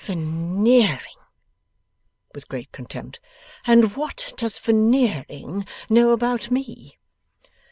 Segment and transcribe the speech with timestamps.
[0.03, 1.27] 'Veneering!'
[2.33, 3.19] with great contempt.'
[3.67, 6.97] And what does Veneering know about me!